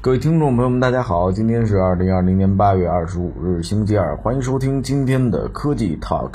[0.00, 6.34] 各位听众朋友们，大家好，今天是二零二零年八月二十五日，星期二，欢迎收听今天的科技 Talk，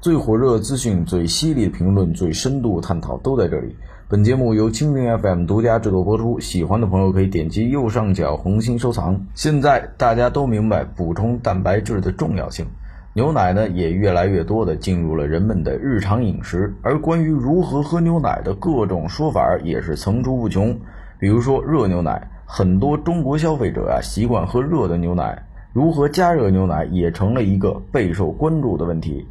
[0.00, 3.76] 最火热资讯、最犀利的评论、最深度探讨都在这里。
[4.08, 9.24] 本节目由蜻蜓 FM 独家制作播出，喜欢的朋友可以点击右上角红心收藏。
[9.36, 12.66] 现在大家都明白补充蛋白质的重要性，
[13.12, 20.76] 牛奶呢也越来越多的进入了人们的日常饮食，而关于如何喝牛奶的各种说法也是层出不穷，
[21.20, 22.28] 比如说热牛奶。
[22.56, 29.26] 很多中国消费者啊习惯喝热的牛奶，如何加热牛奶也成了一个备受关注的问题。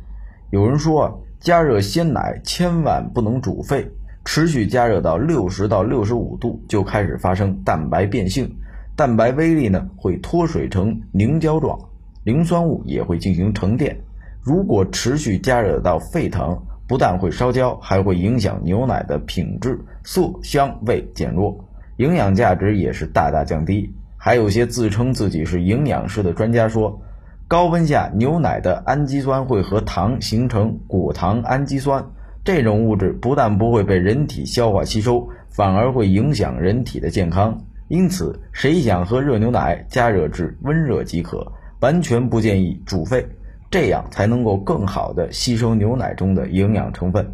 [0.50, 3.90] 有人说啊，加热鲜奶千万不能煮沸，
[4.26, 8.54] 持续加热到六十到六十五度就开始发生蛋白变性，
[8.94, 11.80] 蛋白微粒呢会脱水成凝胶状，
[12.26, 13.98] 磷酸物也会进行沉淀。
[14.42, 21.58] 如果持续加热到沸腾，不但会烧焦，还会影响牛奶的品质，色香味减弱。
[22.04, 23.90] 营养价值也是大大降低。
[24.18, 27.02] 还有些自称自己是营养师的专家说，
[27.48, 32.06] 高温下牛奶的氨基酸会和糖形成果糖氨基酸，
[32.44, 37.58] 这种物质不但不会被人体消化吸收，反而会影响人体的健康。
[37.88, 43.26] 因此，谁想喝热牛奶，加热至温热即可，完全不建议煮沸，
[43.72, 47.34] 这样才能够更好的吸收牛奶中的营养成分。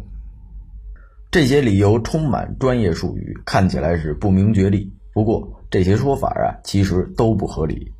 [1.30, 4.92] 这些理由充满专业术语，看起来是不明觉厉。
[5.14, 7.92] 不过这些说法啊，其实都不合理。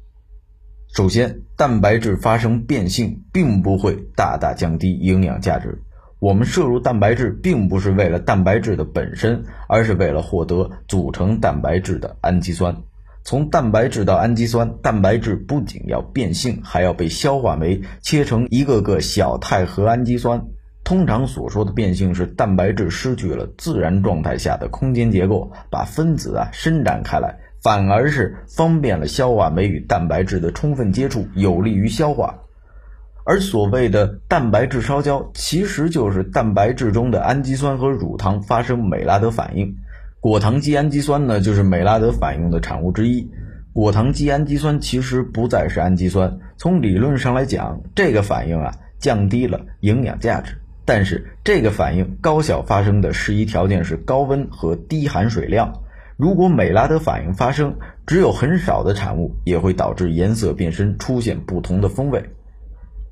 [0.93, 5.81] 首先，蛋白质发生变性，并不会大大降低营养价值。
[6.19, 12.77] 我们摄入蛋白质，并不是为了蛋白质的本身，而是为了获得组成蛋白质的氨基酸。
[13.23, 20.45] 从蛋白质到氨基酸，蛋白质不仅要变性，还要被消化酶切成一个个小肽和氨基酸。
[20.91, 32.35] 通常所说的变性是蛋白质失去了自然状态下的空间结构，把分子啊伸展开来，反而是方便了消化酶与蛋白质的充分接触，有利于消化。
[33.25, 39.73] 而所谓的蛋白质烧焦，其实就是蛋白质中的氨基酸和乳糖发生美拉德反应。
[40.19, 43.31] 果糖基氨基酸呢，就是美拉德反应的产物之一。
[43.73, 50.57] 果糖基氨基酸其实不再是氨基酸，从理论上来讲，这个反应啊降低了营养价值。
[50.85, 55.73] 但是这个反应高效发生的适宜条件是高温和低含水量。
[56.17, 57.77] 如果美拉德反应发生，
[58.07, 62.23] 只有很少的产物，也会导致颜色变深，出现不同的风味。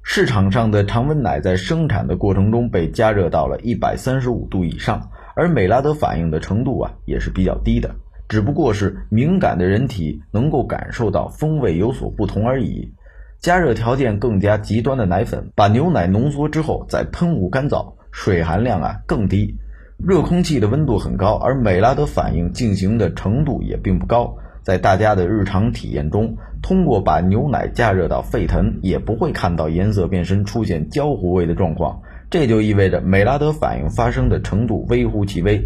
[0.03, 7.95] 市场上的常温奶在生产的过程中被加热到了一百三十五度以上，而美拉德反应的程度啊也是比较低的，
[8.29, 12.93] 只不过是敏感的人体能够感受到风味有所不同而已。
[13.41, 19.55] 加热条件更加极端的奶粉，把牛奶浓缩之后再喷雾干燥，水含量啊更低，
[19.97, 24.37] 热空气的温度很高，而美拉德反应进行的程度也并不高。
[24.65, 32.03] 在大家的日常体验中，通过把牛奶加热到沸腾，也不会看到颜色变深、出现焦糊味的状况。
[32.29, 35.65] 这就意味着美拉德反应发生的程度微乎其微。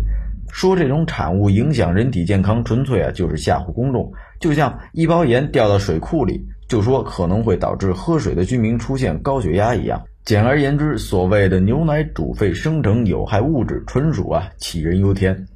[0.52, 6.46] 说这种产物影响人体健康，纯粹啊就是吓唬公众，就像一包盐掉到水库里。
[6.72, 10.02] 就说可能会导致喝水的居民出现高血压一样。
[10.24, 15.46] 简而言之，所谓的牛奶煮沸生成有害物质，纯属啊杞人忧天。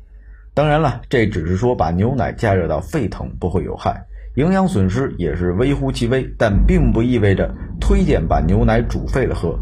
[0.53, 3.99] 当然了，这只是说把牛奶加热到沸腾不会有害，
[4.35, 7.51] 营养损失也是微乎其微，但并不意味着
[7.81, 9.59] 推荐把牛奶煮沸了喝。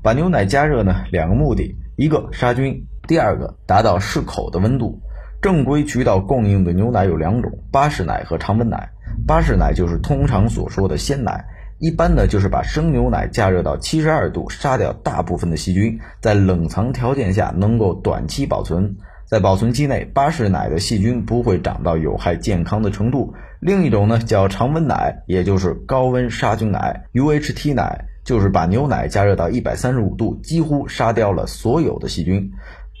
[0.00, 4.96] 把牛奶加热呢，两个目的：一个杀菌，第二个达到适口的温度。
[5.44, 8.88] 正规渠道供应的牛奶有两种：巴氏奶和常温奶。
[9.26, 11.44] 巴氏奶就是通常所说的鲜奶，
[11.78, 18.96] 一般呢就是把生牛奶加热到七十二度，杀掉大部分的细菌，在冷藏条件下能够短期保存。
[19.26, 23.34] 在保存期内，巴氏奶的细菌不会长到有害健康的程度。
[23.60, 32.50] 另一种呢叫常温奶，也就是高温杀菌奶 （UHT 奶），就是把牛奶加热到一百三十五度，几乎杀掉了所有的细菌。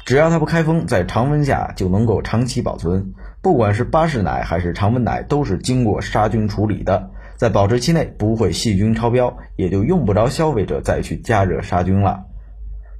[0.04, 3.14] 只要它不开封，在常温下就能够长期保存。
[3.40, 12.22] 不管是巴氏奶还是常温奶，都是经过杀菌处理的，在保质期内不会细菌超标，也就用不着消费者再去加热杀菌了。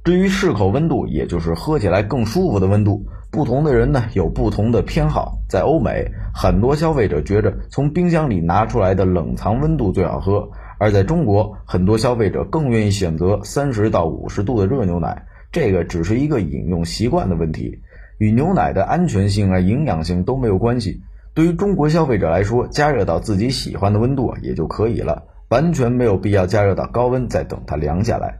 [0.03, 5.37] 至于适口温度，也就是喝起来更舒服的温度，不同的人呢有不同的偏好。
[5.47, 10.49] 在欧美，很多消费者觉着从冰箱里拿出来的冷藏温度最好喝；
[10.79, 15.25] 而在中国，很多消费者更愿意选择三十到五十度的热牛奶。
[15.55, 17.79] 这个只是一个饮用习惯的问题，
[18.17, 20.99] 与牛奶的安全性啊、营养性都没有关系。
[21.33, 28.39] 对于中国消费者来说，加热到自己喜欢的温度也就可以了，完全没有必要加热到高温再等它凉下来。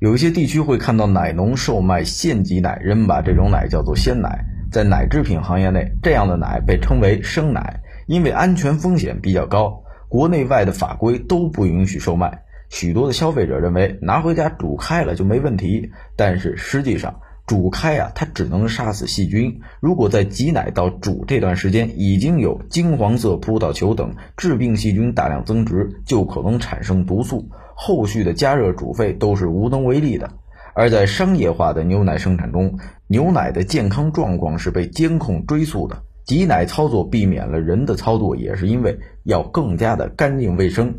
[0.00, 4.44] 有一些地区会看到奶农售卖现挤奶，人们把这种奶叫做鲜奶。
[4.72, 12.42] 在奶制品行业内，这样的奶被称为生奶，因为安全风险比较高，国内外的法规都不允许售卖。
[12.68, 19.60] 许多的消费者认为拿回家煮开了就没问题，但是实际上煮开啊，它只能杀死细菌。
[19.80, 30.28] 如果在挤奶到煮这段时间已经有金黄色葡萄球等致病细菌大量增殖，就可能产生毒素，后续的加热煮沸都是无能为力的。
[30.74, 36.02] 而在商业化的牛奶生产中，牛奶的健康状况是被监控追溯的。
[36.24, 40.92] 挤奶操作避免了人的操作，也是因为要更加的干净卫生。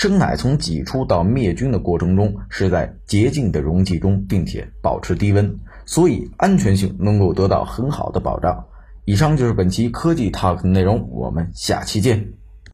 [0.00, 8.64] 生奶从挤出到灭菌的过程中是在洁净的容器中，并且保持低温，所以安全性能够得到很好的保障。
[9.06, 12.28] 以上就是本期科技 Talk 的内容，我们下期见。